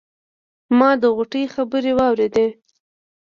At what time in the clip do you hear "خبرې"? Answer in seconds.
1.53-1.91